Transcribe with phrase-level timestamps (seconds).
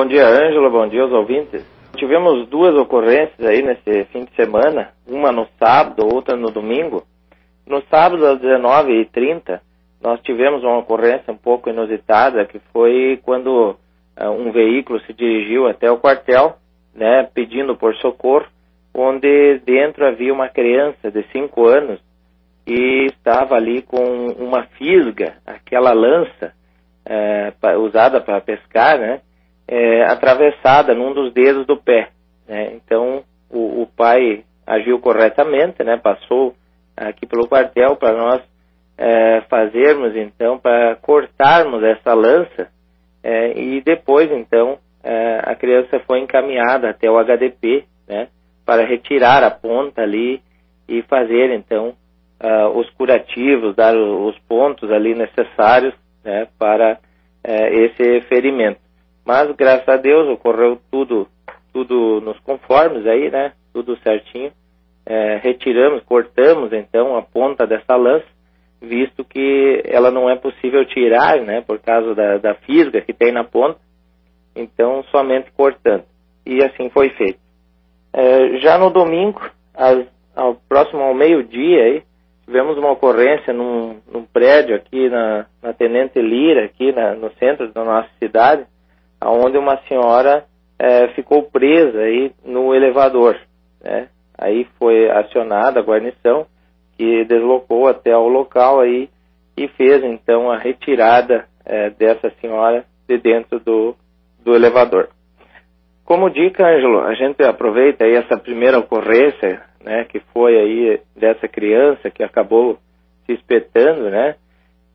[0.00, 0.70] Bom dia, Ângelo.
[0.70, 1.62] Bom dia aos ouvintes.
[1.94, 7.04] Tivemos duas ocorrências aí nesse fim de semana, uma no sábado, outra no domingo.
[7.66, 9.60] No sábado, às 19h30,
[10.00, 13.76] nós tivemos uma ocorrência um pouco inusitada, que foi quando
[14.18, 16.56] uh, um veículo se dirigiu até o quartel,
[16.94, 18.46] né, pedindo por socorro,
[18.94, 22.00] onde dentro havia uma criança de 5 anos
[22.66, 26.54] e estava ali com uma fisga, aquela lança
[27.04, 29.20] uh, usada para pescar, né,
[29.70, 32.08] é, atravessada num dos dedos do pé.
[32.48, 32.72] Né?
[32.74, 35.96] Então, o, o, pai agiu corretamente, né?
[35.96, 36.56] passou
[36.96, 38.42] aqui pelo quartel para nós
[38.98, 42.68] é, fazermos, então, para cortarmos essa lança
[43.22, 48.26] é, e depois, então, é, a criança foi encaminhada até o HDP, né?
[48.66, 50.42] para retirar a ponta ali
[50.88, 51.94] e fazer, então,
[52.42, 55.94] uh, os curativos, dar os pontos ali necessários
[56.24, 56.48] né?
[56.58, 58.89] para uh, esse ferimento.
[59.30, 61.28] Mas, graças a Deus, ocorreu tudo,
[61.72, 63.52] tudo nos conformes aí, né?
[63.72, 64.50] Tudo certinho.
[65.06, 68.26] É, retiramos, cortamos, então, a ponta dessa lança,
[68.82, 71.60] visto que ela não é possível tirar, né?
[71.60, 73.78] Por causa da, da fisga que tem na ponta.
[74.56, 76.02] Então, somente cortando.
[76.44, 77.38] E assim foi feito.
[78.12, 79.48] É, já no domingo,
[80.34, 82.02] ao próximo ao meio-dia, aí,
[82.44, 87.72] tivemos uma ocorrência num, num prédio aqui na, na Tenente Lira, aqui na, no centro
[87.72, 88.66] da nossa cidade,
[89.22, 90.44] onde uma senhora
[90.78, 93.38] é, ficou presa aí no elevador.
[93.82, 94.08] Né?
[94.36, 96.46] Aí foi acionada a guarnição,
[96.96, 99.08] que deslocou até o local aí
[99.56, 103.94] e fez então a retirada é, dessa senhora de dentro do,
[104.42, 105.08] do elevador.
[106.04, 111.46] Como dica, Ângelo, a gente aproveita aí essa primeira ocorrência, né, que foi aí dessa
[111.46, 112.78] criança que acabou
[113.26, 114.34] se espetando, né,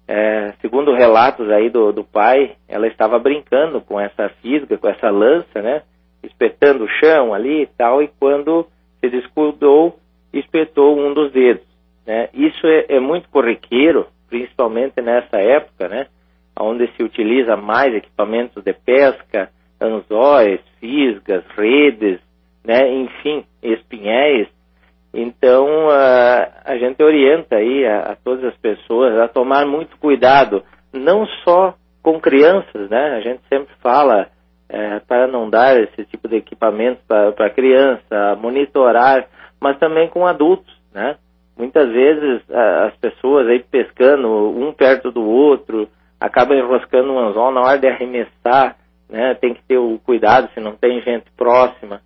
[0.08, 5.10] é, segundo relatos aí do, do pai, ela estava brincando com essa fisga, com essa
[5.10, 5.82] lança, né?
[6.24, 8.68] Espetando o chão ali e tal, e quando
[9.00, 9.98] se descuidou,
[10.32, 11.66] espetou um dos dedos.
[12.06, 12.30] Né?
[12.34, 16.08] Isso é, é muito corriqueiro, principalmente nessa época, né?
[16.60, 19.50] Onde se utiliza mais equipamentos de pesca,
[19.82, 22.20] anzóis, fisgas, redes,
[22.64, 22.94] né?
[22.94, 24.48] Enfim, espinhéis,
[25.18, 26.35] então, a
[26.86, 30.64] gente orienta aí a, a, todas as pessoas a tomar muito cuidado,
[30.94, 33.16] não só com crianças, né?
[33.16, 34.28] A gente sempre fala
[34.70, 39.28] é, para não dar esse tipo de equipamento para criança, monitorar,
[39.60, 41.18] mas também com adultos, né?
[41.58, 45.88] Muitas vezes a, as pessoas aí pescando um perto do outro,
[46.20, 48.76] acabam enroscando um anzol na hora de arremessar,
[49.10, 49.34] né?
[49.36, 52.02] Tem que ter o cuidado se não tem gente próxima,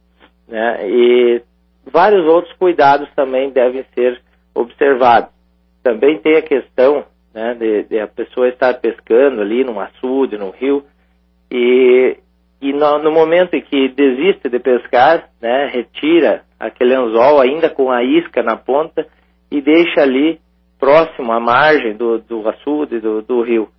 [0.48, 0.88] né?
[0.88, 1.42] E
[1.86, 4.22] vários outros cuidados também devem ser
[4.54, 5.30] observados.
[5.84, 10.50] Também tem a questão né, de, de, a pessoa estar pescando ali num açude, no
[10.52, 10.84] rio,
[11.52, 12.18] e,
[12.62, 17.92] e no, no, momento em que desiste de pescar, né, retira aquele anzol ainda com
[17.92, 19.08] a isca na ponta
[19.50, 20.40] e deixa ali
[20.80, 23.70] próximo à margem do, do açude, do, do rio.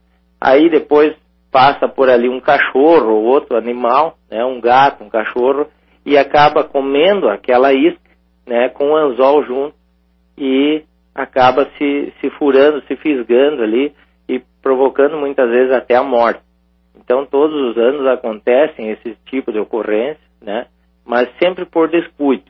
[0.40, 1.14] Aí depois
[1.50, 5.66] passa por ali um cachorro ou outro animal, né, um gato, um cachorro,
[6.04, 8.00] e acaba comendo aquela isca,
[8.46, 9.79] né, com o anzol junto
[10.36, 10.82] e
[11.14, 13.94] acaba se, se furando, se fisgando ali
[14.28, 16.40] e provocando muitas vezes até a morte.
[16.96, 20.66] Então todos os anos acontecem esse tipo de ocorrência, né,
[21.04, 22.44] mas sempre por descuido.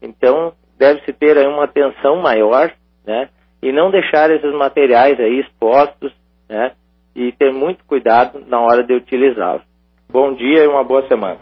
[0.00, 2.72] Então deve-se ter aí uma atenção maior,
[3.06, 3.28] né,
[3.62, 6.12] e não deixar esses materiais aí expostos,
[6.48, 6.72] né,
[7.14, 9.62] e ter muito cuidado na hora de utilizá-los.
[10.10, 11.38] Bom dia e uma boa semana.